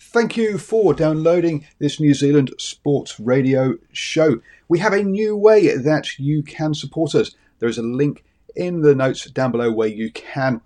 [0.00, 4.40] Thank you for downloading this New Zealand Sports Radio show.
[4.68, 7.34] We have a new way that you can support us.
[7.58, 8.24] There is a link
[8.54, 10.60] in the notes down below where you can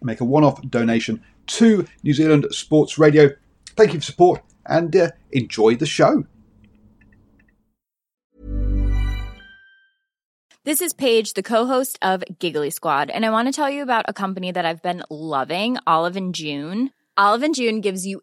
[0.00, 3.30] make a one off donation to New Zealand Sports Radio.
[3.76, 6.24] Thank you for support and uh, enjoy the show.
[10.64, 14.04] This is Paige, the co-host of Giggly Squad, and I want to tell you about
[14.08, 16.90] a company that I've been loving, Olive and June.
[17.16, 18.22] Olive and June gives you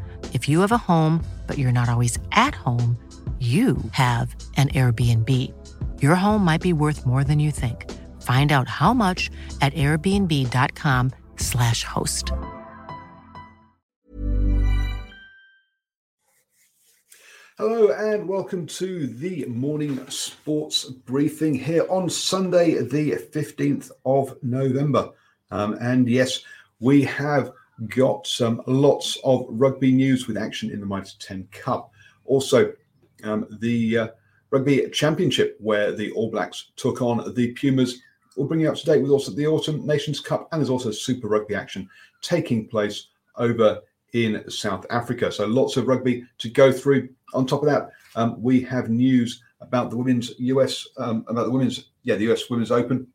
[0.33, 2.95] If you have a home, but you're not always at home,
[3.39, 5.51] you have an Airbnb.
[5.99, 7.89] Your home might be worth more than you think.
[8.21, 12.31] Find out how much at airbnb.com/slash host.
[17.57, 25.11] Hello and welcome to the morning sports briefing here on Sunday, the 15th of November.
[25.51, 26.43] Um, and yes,
[26.79, 27.51] we have
[27.87, 31.91] got some lots of rugby news with action in the Mitre 10 Cup.
[32.25, 32.73] Also,
[33.23, 34.07] um, the uh,
[34.51, 38.01] Rugby Championship, where the All Blacks took on the Pumas.
[38.35, 40.91] We'll bring you up to date with also the Autumn Nations Cup, and there's also
[40.91, 41.89] Super Rugby action
[42.21, 43.81] taking place over
[44.13, 45.31] in South Africa.
[45.31, 47.09] So lots of rugby to go through.
[47.33, 51.51] On top of that, um, we have news about the women's US, um, about the
[51.51, 53.07] women's, yeah, the US Women's Open.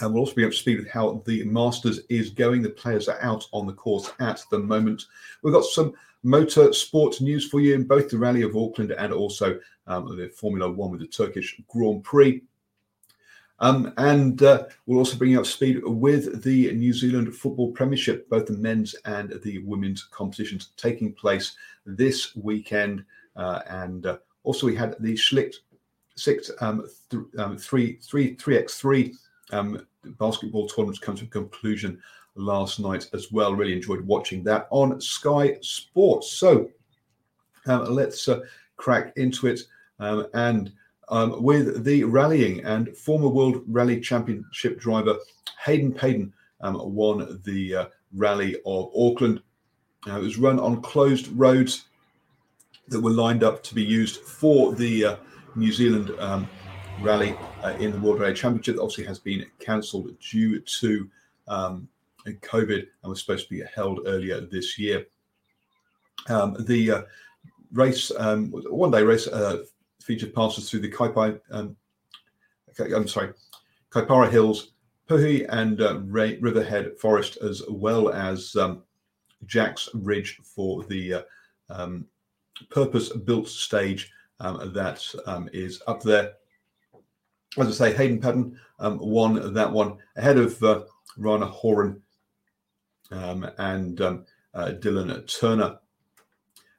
[0.00, 2.62] And we'll also be up to speed with how the Masters is going.
[2.62, 5.06] The players are out on the course at the moment.
[5.42, 5.92] We've got some
[6.22, 10.28] motor sports news for you in both the Rally of Auckland and also um, the
[10.28, 12.42] Formula One with the Turkish Grand Prix.
[13.60, 18.28] Um, and uh, we'll also bring you up speed with the New Zealand Football Premiership,
[18.28, 23.04] both the men's and the women's competitions taking place this weekend.
[23.34, 25.56] Uh, and uh, also, we had the Schlicht
[26.14, 29.14] six um, th- um, three three three x three
[29.50, 29.86] um,
[30.18, 32.00] basketball tournament come to a conclusion
[32.34, 33.54] last night as well.
[33.54, 36.32] Really enjoyed watching that on Sky Sports.
[36.32, 36.70] So
[37.66, 38.40] um, let's uh,
[38.76, 39.60] crack into it.
[39.98, 40.72] Um, and
[41.08, 45.16] um, with the rallying and former World Rally Championship driver
[45.64, 49.42] Hayden Paddon um, won the uh, Rally of Auckland.
[50.06, 51.86] Uh, it was run on closed roads
[52.88, 55.16] that were lined up to be used for the uh,
[55.56, 56.48] New Zealand um,
[57.00, 61.08] rally uh, in the World Rally Championship that obviously has been cancelled due to
[61.46, 61.88] um,
[62.26, 65.06] COVID and was supposed to be held earlier this year.
[66.28, 67.02] Um, the uh,
[67.72, 69.64] race, um, one day race, uh,
[70.02, 71.76] featured passes through the Kaipai, um,
[72.78, 73.32] I'm sorry,
[73.90, 74.72] Kaipara Hills,
[75.08, 78.82] Puhoi, and uh, Ray, Riverhead Forest, as well as um,
[79.46, 81.22] Jack's Ridge for the uh,
[81.70, 82.06] um,
[82.70, 84.10] purpose-built stage
[84.40, 85.02] um, that
[85.52, 86.34] is up there.
[87.60, 90.82] As I say, Hayden Paddon um, won that one ahead of uh,
[91.18, 92.00] Raana Horan
[93.10, 94.24] um, and um,
[94.54, 95.78] uh, Dylan Turner.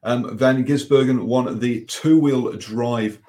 [0.03, 3.19] Um, Van Gisbergen won the two-wheel drive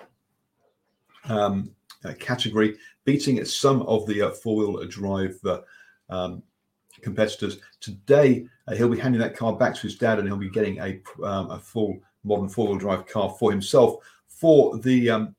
[1.24, 1.72] um,
[2.04, 5.60] uh, category, beating some of the uh, four-wheel drive uh,
[6.08, 6.42] um,
[7.02, 7.58] competitors.
[7.80, 10.78] Today, uh, he'll be handing that car back to his dad, and he'll be getting
[10.78, 13.96] a, a full modern four-wheel drive car for himself
[14.28, 15.34] for the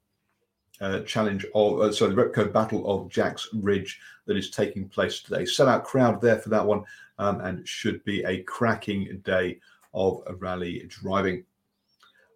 [0.81, 5.21] uh, challenge of uh, sorry the Repco Battle of Jack's Ridge that is taking place
[5.21, 5.43] today.
[5.43, 6.83] Sellout crowd there for that one,
[7.19, 9.59] um, and should be a cracking day
[9.93, 11.45] of rally driving.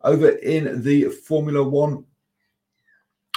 [0.03, 2.05] Over in the Formula One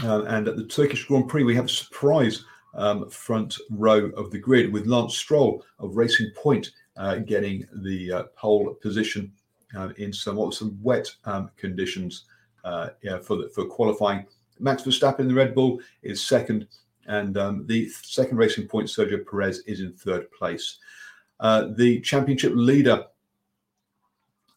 [0.03, 2.45] uh, and at the Turkish Grand Prix, we have a surprise
[2.75, 8.13] um, front row of the grid with Lance Stroll of Racing Point uh, getting the
[8.13, 9.33] uh, pole position
[9.77, 12.25] uh, in somewhat some wet um, conditions
[12.65, 14.27] uh, yeah, for the, for qualifying.
[14.59, 16.67] Max Verstappen in the Red Bull is second,
[17.07, 20.79] And um, the second racing point, Sergio Perez, is in third place.
[21.41, 23.05] Uh, the championship leader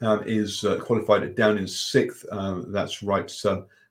[0.01, 2.25] um, is uh, qualified down in sixth.
[2.31, 3.31] Um, that's right.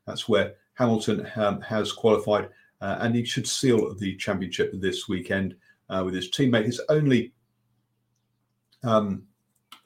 [0.07, 2.49] that's where Hamilton um, has qualified,
[2.81, 5.55] uh, and he should seal the championship this weekend
[5.89, 6.67] uh, with his teammate.
[6.67, 7.33] His only
[8.83, 9.25] um,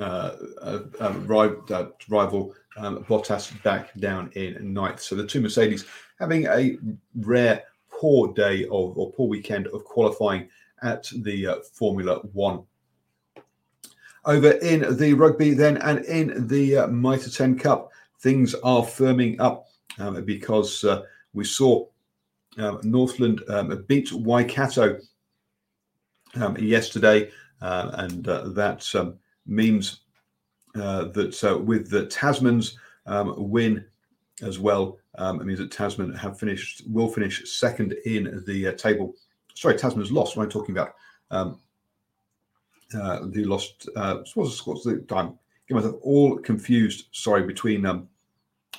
[0.01, 0.33] uh,
[0.63, 5.01] uh, rival, um, Bottas, back down in ninth.
[5.01, 5.85] So the two Mercedes
[6.19, 6.77] having a
[7.17, 10.49] rare poor day of or poor weekend of qualifying
[10.83, 12.65] at the Formula One
[14.27, 19.37] over in the rugby then and in the uh, Mitre 10 Cup, things are firming
[19.39, 19.67] up
[19.99, 21.03] um, because uh,
[21.35, 21.87] we saw
[22.59, 24.99] um, Northland um, beat Waikato
[26.37, 27.31] um, yesterday,
[27.61, 30.01] uh, and uh, that um, means
[30.77, 33.85] uh, that uh, with the Tasman's um, win
[34.43, 39.15] as well, it means that Tasman have finished will finish second in the table.
[39.55, 40.37] Sorry, Tasman's lost.
[40.37, 40.95] What am I talking about?
[42.95, 43.89] uh, who lost.
[43.97, 45.39] Uh, what's, what's the time?
[45.69, 47.07] Get myself all confused.
[47.13, 48.09] Sorry, between um,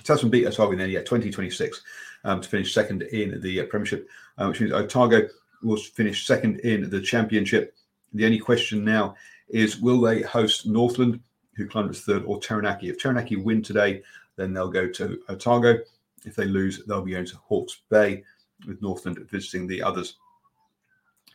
[0.04, 1.82] Tasman beat Otago in yeah 2026
[2.24, 4.08] um, to finish second in the uh, Premiership,
[4.38, 5.28] uh, which means Otago
[5.64, 7.76] will finish second in the Championship.
[8.14, 9.16] The only question now
[9.50, 11.20] is will they host Northland,
[11.56, 12.90] who climbed as third, or Taranaki?
[12.90, 14.02] If Taranaki win today,
[14.36, 15.80] then they'll go to Otago.
[16.26, 18.24] If they lose, they'll be going to Hawke's Bay,
[18.68, 20.18] with Northland visiting the others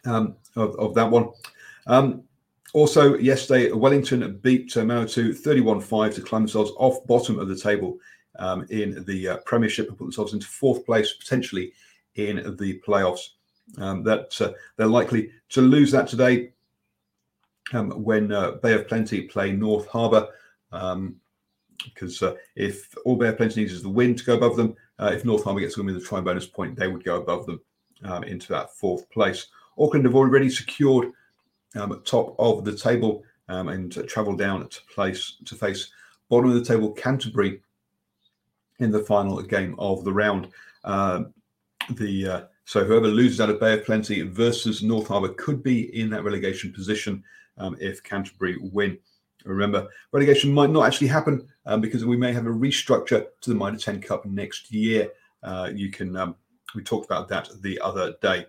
[0.04, 1.30] um, of, of that one.
[1.86, 2.24] Um,
[2.72, 7.98] also, yesterday, Wellington beat Manawatu 31 5 to climb themselves off bottom of the table
[8.38, 11.72] um, in the uh, Premiership and put themselves into fourth place, potentially
[12.14, 13.30] in the playoffs.
[13.78, 16.52] Um, that uh, they're likely to lose that today
[17.72, 20.28] um, when uh, Bay of Plenty play North Harbour.
[20.70, 24.56] because um, uh, if all Bay of Plenty needs is the win to go above
[24.56, 27.16] them, uh, if North Harbour gets to win the try bonus point, they would go
[27.16, 27.60] above them
[28.04, 29.46] um, into that fourth place.
[29.78, 31.12] Auckland have already secured
[31.76, 35.90] um, top of the table um, and travel down to place to face
[36.28, 37.60] bottom of the table Canterbury
[38.78, 40.48] in the final game of the round.
[40.84, 41.24] Uh,
[41.90, 45.94] the uh, so whoever loses out of Bay of Plenty versus North Harbour could be
[45.98, 47.22] in that relegation position
[47.60, 48.98] um, if Canterbury win.
[49.44, 53.56] Remember, relegation might not actually happen um, because we may have a restructure to the
[53.56, 55.08] Mitre 10 Cup next year.
[55.42, 56.34] Uh, you can um,
[56.74, 58.46] we talked about that the other day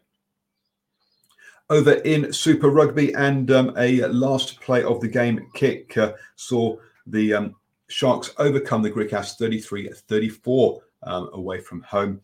[1.70, 3.14] over in Super Rugby.
[3.14, 6.76] And um, a last play of the game kick uh, saw
[7.08, 7.56] the um,
[7.88, 12.22] Sharks overcome the Griquas 33 34 um, away from home.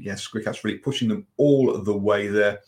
[0.00, 2.60] Yes, Griquas really pushing them all the way there.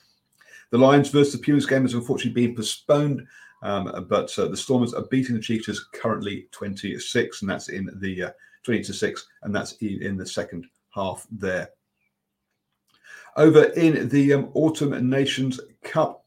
[0.71, 3.27] The Lions versus the Pumas game has unfortunately been postponed,
[3.63, 8.25] um, but uh, the Stormers are beating the Cheetahs currently 26, and that's in the
[8.25, 8.31] uh,
[8.63, 11.71] 20 to 6, and that's in the second half there
[13.37, 16.25] over in the um, Autumn Nations Cup.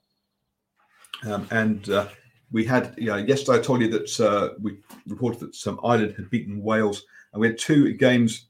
[1.25, 2.07] Um, and uh,
[2.51, 6.15] we had, you know, yesterday I told you that uh, we reported that some Ireland
[6.17, 8.47] had beaten Wales, and we had two games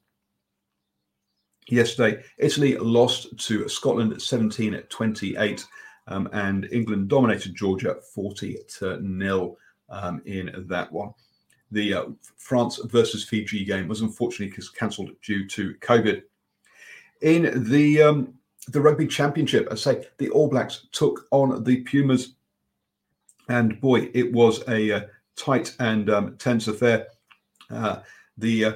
[1.67, 2.23] yesterday.
[2.37, 5.65] Italy lost to Scotland 17 at 28,
[6.07, 9.57] um, and England dominated Georgia 40 to nil
[9.89, 11.13] um, in that one.
[11.71, 12.05] The uh,
[12.37, 16.21] France versus Fiji game was unfortunately cancelled due to COVID.
[17.21, 18.33] In the um,
[18.67, 22.35] the rugby championship, I say the All Blacks took on the Pumas,
[23.49, 25.01] and boy, it was a, uh,
[25.35, 27.07] tight and um, tense affair.
[27.69, 27.99] Uh,
[28.37, 28.73] the uh,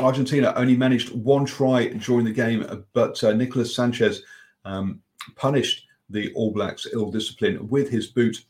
[0.00, 4.22] Argentina only managed one try during the game, but uh, Nicolas Sanchez
[4.64, 5.00] um,
[5.36, 8.44] punished the All Blacks ill discipline with his boot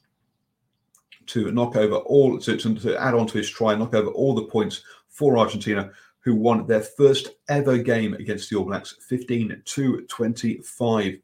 [1.26, 4.34] to knock over all to, to, to add on to his try, knock over all
[4.34, 5.90] the points for Argentina,
[6.20, 11.18] who won their first ever game against the All Blacks, 15 to 25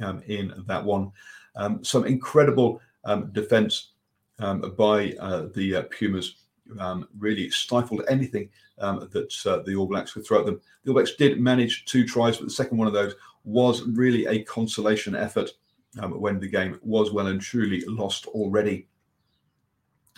[0.00, 1.12] um, in that one.
[1.56, 3.90] Um, some incredible um, defense
[4.38, 6.36] um, by uh, the uh, Pumas.
[6.78, 10.60] Um, really stifled anything um, that uh, the All Blacks could throw at them.
[10.84, 14.26] The All Blacks did manage two tries, but the second one of those was really
[14.26, 15.50] a consolation effort
[16.06, 18.86] when the game was well and truly lost already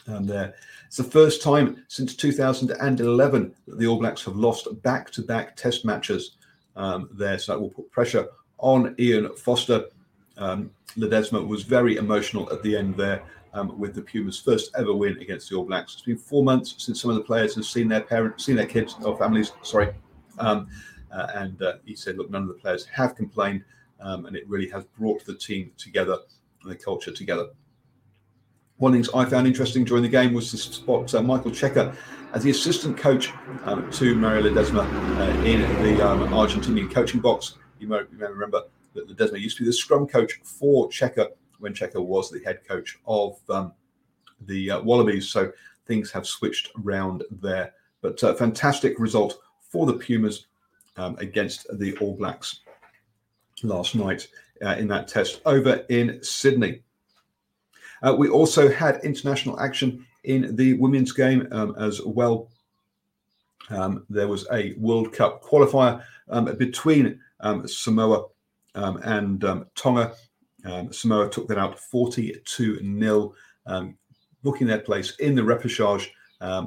[0.08, 0.54] um, there.
[0.86, 5.56] It's the first time since 2011 that the All Blacks have lost back to back
[5.56, 6.36] test matches
[6.76, 7.38] um, there.
[7.38, 8.28] So that will put pressure
[8.58, 9.86] on Ian Foster.
[10.36, 14.94] Um, Ledesma was very emotional at the end there um, with the Pumas' first ever
[14.94, 15.94] win against the All Blacks.
[15.94, 18.66] It's been four months since some of the players have seen their parents, seen their
[18.66, 19.92] kids or families, sorry.
[20.38, 20.68] Um,
[21.12, 23.64] uh, and uh, he said, look, none of the players have complained.
[24.00, 26.16] Um, and it really has brought the team together
[26.62, 27.50] and the culture together.
[28.78, 31.50] One of the things I found interesting during the game was to spot uh, Michael
[31.50, 31.94] Cheika
[32.32, 33.30] as the assistant coach
[33.64, 34.86] um, to Mario Ledesma
[35.18, 37.58] uh, in the um, Argentinian coaching box.
[37.78, 38.62] You may, remember
[38.94, 41.28] that Ledesma used to be the scrum coach for Cheika
[41.60, 43.72] when Cheika was the head coach of um,
[44.46, 45.28] the uh, Wallabies.
[45.28, 45.52] So
[45.86, 47.72] things have switched around there.
[48.00, 50.46] But uh, fantastic result for the Pumas
[50.96, 52.60] um, against the All Blacks
[53.62, 54.28] last night
[54.64, 56.82] uh, in that test over in Sydney.
[58.02, 62.48] Uh, we also had international action in the women's game um, as well.
[63.68, 68.26] Um, there was a World Cup qualifier um, between um, Samoa
[68.74, 69.44] um, and
[70.64, 73.34] um, Samoa took that out 42 0,
[74.42, 76.08] booking their place in the repechage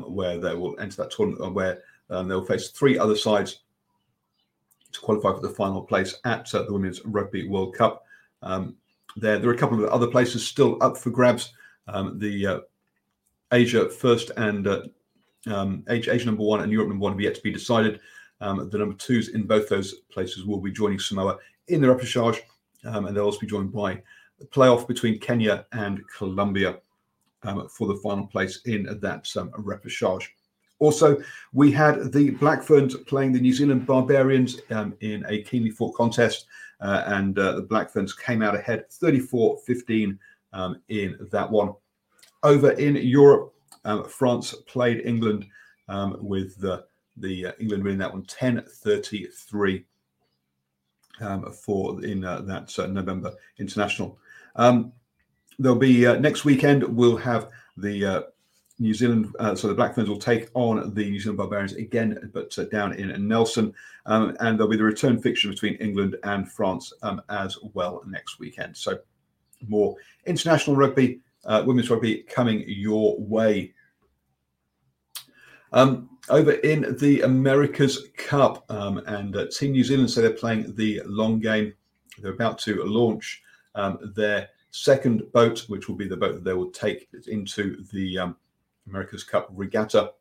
[0.08, 3.64] where they will enter that tournament where they'll face three other sides
[4.94, 8.06] to qualify for the final place at uh, the Women's Rugby World Cup.
[8.42, 8.76] Um,
[9.16, 11.54] there, there are a couple of other places still up for grabs.
[11.88, 12.60] Um, the uh,
[13.52, 14.84] Asia first and uh,
[15.48, 18.00] um, Asia number one and Europe number one have yet to be decided.
[18.40, 22.40] Um, the number twos in both those places will be joining Samoa in the repechage,
[22.86, 24.02] um, and they'll also be joined by
[24.40, 26.80] the playoff between Kenya and Colombia
[27.44, 30.28] um, for the final place in that um, repechage.
[30.80, 31.22] Also,
[31.54, 35.96] we had the Black Ferns playing the New Zealand Barbarians um, in a keenly fought
[35.96, 36.46] contest,
[36.82, 40.20] uh, and uh, the Black Ferns came out ahead 34 15
[40.52, 41.74] um, in that one.
[42.44, 43.54] Over in Europe,
[43.86, 45.46] um, France played England
[46.20, 46.84] with the,
[47.18, 49.86] the uh, England winning that one 10 33
[51.22, 54.18] um, for in uh, that uh, November international.
[54.56, 54.92] Um,
[55.60, 58.26] there'll be uh, next weekend, we'll have the
[58.80, 62.30] New Zealand, uh, so the Black Ferns will take on the New Zealand Barbarians again,
[62.34, 63.74] but uh, down in Nelson.
[64.06, 68.40] Um, and there'll be the return fixture between England and France um, as well next
[68.40, 68.76] weekend.
[68.76, 69.00] So
[69.68, 73.74] more international rugby, uh, women's rugby coming your way.
[75.72, 80.74] Um, over in the America's Cup, um, and uh, Team New Zealand say they're playing
[80.76, 81.74] the long game.
[82.20, 83.42] They're about to launch
[83.76, 88.18] um, their second boat, which will be the boat that they will take into the
[88.20, 88.36] um,
[88.88, 90.14] America's Cup regatta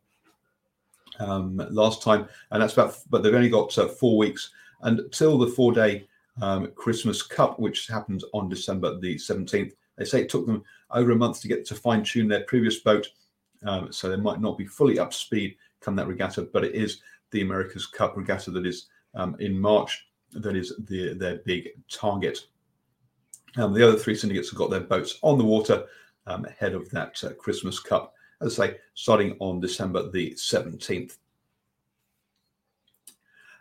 [1.20, 2.96] um, last time, and that's about.
[3.08, 4.50] But they've only got uh, four weeks
[4.82, 6.08] until the four-day
[6.40, 9.74] um, Christmas Cup, which happens on December the seventeenth.
[9.96, 13.08] They say it took them over a month to get to fine-tune their previous boat,
[13.64, 16.42] um, so they might not be fully up to speed come that regatta.
[16.42, 17.00] But it is
[17.30, 20.06] the America's Cup regatta that is um, in March.
[20.32, 22.46] That is the, their big target.
[23.56, 25.84] Um, the other three syndicates have got their boats on the water
[26.26, 31.16] um, ahead of that uh, Christmas Cup as I say, starting on December the 17th.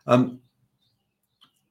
[0.07, 0.39] Um,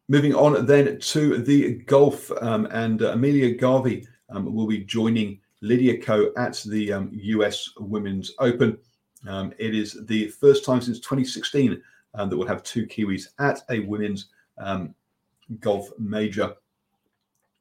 [0.08, 6.00] moving on then to the Gulf, um, and uh, Amelia Garvey will be joining Lydia
[6.00, 8.78] Ko at the US um, Women's Open.
[9.28, 11.82] Um, it is the first time since 2016
[12.14, 14.26] um, that we'll have two Kiwis at a women's
[15.60, 16.54] golf major.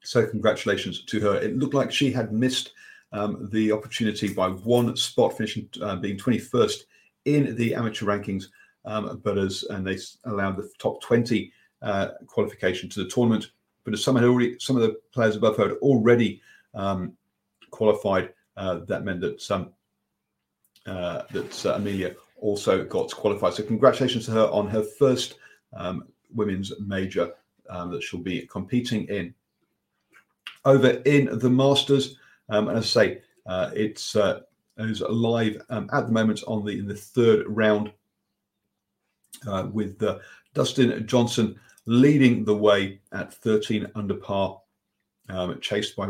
[0.02, 1.36] So, congratulations to her.
[1.36, 2.72] It looked like she had missed
[3.12, 6.84] um, the opportunity by one spot, finishing uh, being 21st
[7.26, 8.46] in the amateur rankings.
[8.86, 11.52] Um, but as and they allowed the top 20
[11.82, 13.52] uh, qualification to the tournament.
[13.84, 16.42] But as some had already, some of the players above her had already
[16.74, 17.14] um,
[17.80, 19.40] qualified, uh, that meant that
[20.86, 23.54] uh, that uh, Amelia also got qualified.
[23.54, 25.36] So congratulations to her on her first
[25.78, 26.04] um,
[26.36, 27.32] women's major
[27.70, 29.34] um, that she'll be competing in.
[30.66, 32.18] Over in the Masters,
[32.50, 34.42] um, and as I say, uh, it's uh,
[34.78, 37.94] is live um, at the moment on the in the third round
[39.48, 40.04] uh, with
[40.54, 44.60] Dustin Johnson leading the way at 13 under par,
[45.30, 46.06] um, chased by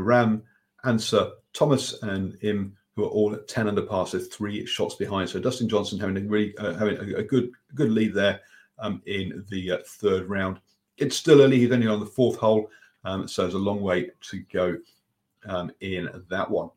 [0.83, 4.95] Rahm, Ancer, Thomas, and Im, who are all at 10 under par, so three shots
[4.95, 5.29] behind.
[5.29, 8.41] So Dustin Johnson having a really uh, having a, a, good good lead there
[8.79, 10.59] um, in the uh, third round.
[10.97, 12.69] It's still early; he's only on the fourth hole,
[13.05, 14.77] um, so there's a long way to go
[15.45, 16.69] um, in that one.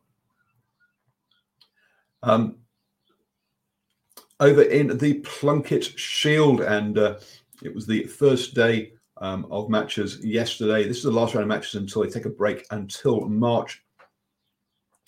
[2.21, 2.55] Um,
[4.39, 7.19] over in the Plunket Shield, and uh,
[7.61, 10.87] it was the first day um, of matches yesterday.
[10.87, 13.82] This is the last round of matches until they take a break until March.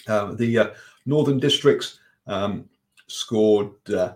[0.07, 0.69] Uh, the uh,
[1.05, 2.69] Northern Districts um,
[3.07, 4.13] scored uh,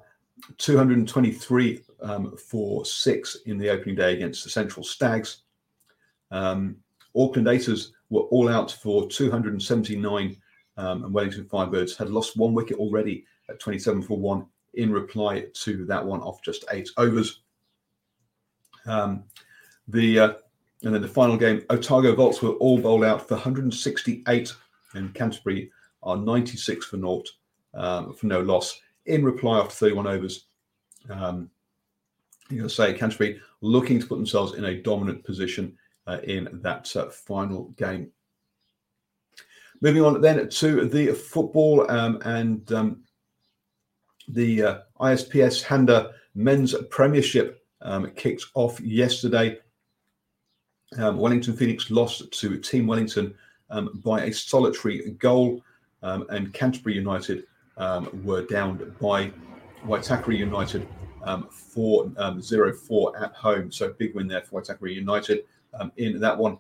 [0.58, 5.44] 223 um, for six in the opening day against the Central Stags.
[6.32, 6.78] Um,
[7.16, 10.38] Auckland Aces were all out for 279,
[10.78, 15.46] um, and Wellington Firebirds had lost one wicket already at 27 for one in reply
[15.54, 17.42] to that one off just eight overs.
[18.86, 19.24] Um,
[19.88, 20.34] the uh,
[20.84, 24.54] and then the final game, Otago Volts were all bowled out for 168,
[24.94, 25.72] and Canterbury
[26.04, 27.30] are 96 for naught
[27.74, 30.46] um, for no loss in reply after 31 overs.
[31.10, 31.50] Um,
[32.50, 35.78] you're going to say Canterbury looking to put themselves in a dominant position
[36.08, 38.12] uh, in that uh, final game.
[39.82, 43.04] Moving on then to the football um, and um,
[44.28, 49.58] the uh, ISPS Handa Men's Premiership um, kicked off yesterday.
[50.98, 53.34] Um, Wellington Phoenix lost to Team Wellington
[53.70, 55.64] um, by a solitary goal,
[56.04, 57.46] um, and Canterbury United
[58.24, 59.32] were downed by
[59.86, 60.88] Waitakere United
[61.24, 63.72] um, 4 um, 0 4 at home.
[63.72, 65.46] So big win there for Waitakere United
[65.80, 66.58] um, in that one.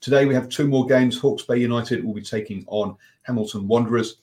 [0.00, 1.18] Today we have two more games.
[1.18, 4.16] Hawke's Bay United will be taking on Hamilton Wanderers,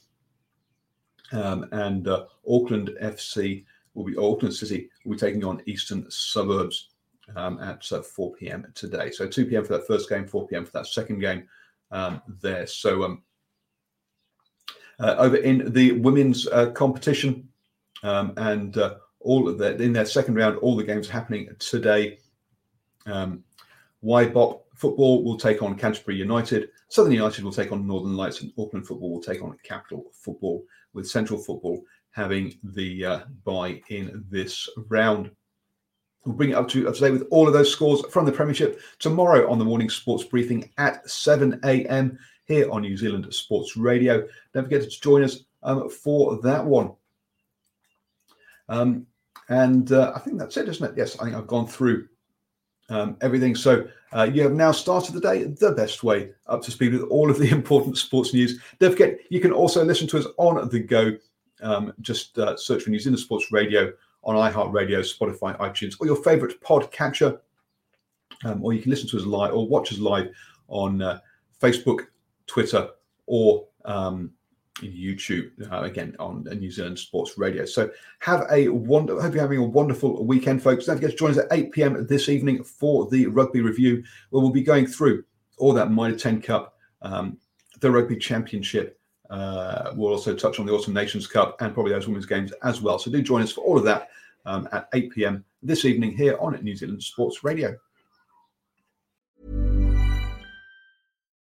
[1.31, 3.63] um, and uh, Auckland FC
[3.93, 6.89] will be Auckland City will be taking on Eastern Suburbs
[7.35, 8.65] um, at uh, 4 p.m.
[8.73, 9.11] today.
[9.11, 9.65] So 2 p.m.
[9.65, 10.65] for that first game, 4 p.m.
[10.65, 11.47] for that second game
[11.91, 12.65] um, there.
[12.65, 13.21] So um,
[14.99, 17.47] over in the women's uh, competition,
[18.03, 22.19] um, and uh, all of that in their second round, all the games happening today.
[23.05, 23.43] Um,
[24.75, 26.69] football will take on Canterbury United.
[26.89, 30.63] Southern United will take on Northern Lights, and Auckland football will take on Capital Football,
[30.93, 31.83] with Central Football
[32.17, 35.29] having the uh, bye in this round.
[36.25, 38.31] We'll bring it up to, up to date with all of those scores from the
[38.31, 42.17] Premiership tomorrow on the morning sports briefing at 7 a.m.
[42.47, 44.27] here on New Zealand Sports Radio.
[44.53, 46.91] Don't forget to join us um, for that one.
[48.69, 49.05] Um,
[49.49, 50.97] and uh, I think that's it, isn't it?
[50.97, 52.07] Yes, I think I've gone through
[52.89, 53.55] um, everything.
[53.55, 57.03] So uh, you have now started the day the best way up to speed with
[57.03, 58.59] all of the important sports news.
[58.79, 61.13] Don't forget, you can also listen to us on the go.
[61.61, 63.91] Um, just uh, search for New Zealand Sports Radio
[64.23, 67.41] on iHeartRadio, Spotify, iTunes, or your favorite pod catcher.
[68.45, 70.29] Um, or you can listen to us live or watch us live
[70.67, 71.19] on uh,
[71.61, 72.07] Facebook,
[72.47, 72.89] Twitter,
[73.25, 74.31] or um,
[74.81, 77.65] YouTube uh, again on New Zealand Sports Radio.
[77.65, 77.89] So
[78.19, 79.19] have a wonder.
[79.19, 80.85] Hope you're having a wonderful weekend, folks.
[80.85, 82.07] Don't forget to join us at 8 p.m.
[82.07, 85.23] this evening for the rugby review, where we'll be going through
[85.57, 87.37] all that Mitre 10 Cup, um,
[87.79, 88.99] the Rugby Championship.
[89.29, 92.81] Uh, we'll also touch on the Autumn Nations Cup and probably those women's games as
[92.81, 92.97] well.
[92.97, 94.09] So do join us for all of that
[94.45, 95.43] um, at 8 p.m.
[95.61, 97.75] this evening here on New Zealand Sports Radio.